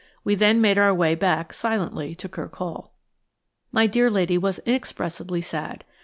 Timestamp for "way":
0.95-1.13